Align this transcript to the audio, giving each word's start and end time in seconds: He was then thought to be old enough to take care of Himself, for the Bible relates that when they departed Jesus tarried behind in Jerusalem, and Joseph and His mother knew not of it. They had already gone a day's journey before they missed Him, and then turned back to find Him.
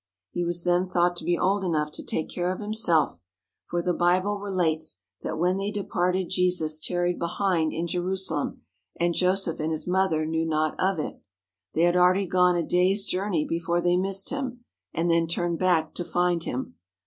He 0.31 0.43
was 0.43 0.63
then 0.63 0.89
thought 0.89 1.15
to 1.17 1.23
be 1.23 1.37
old 1.37 1.63
enough 1.63 1.91
to 1.91 2.03
take 2.03 2.27
care 2.27 2.51
of 2.51 2.59
Himself, 2.59 3.19
for 3.67 3.83
the 3.83 3.93
Bible 3.93 4.39
relates 4.39 4.99
that 5.21 5.37
when 5.37 5.57
they 5.57 5.69
departed 5.69 6.31
Jesus 6.31 6.79
tarried 6.79 7.19
behind 7.19 7.71
in 7.71 7.85
Jerusalem, 7.85 8.63
and 8.99 9.13
Joseph 9.13 9.59
and 9.59 9.69
His 9.69 9.85
mother 9.85 10.25
knew 10.25 10.43
not 10.43 10.73
of 10.79 10.97
it. 10.97 11.21
They 11.75 11.83
had 11.83 11.95
already 11.95 12.25
gone 12.25 12.55
a 12.55 12.63
day's 12.63 13.05
journey 13.05 13.45
before 13.45 13.79
they 13.79 13.95
missed 13.95 14.31
Him, 14.31 14.65
and 14.91 15.07
then 15.11 15.27
turned 15.27 15.59
back 15.59 15.93
to 15.93 16.03
find 16.03 16.45
Him. 16.45 16.77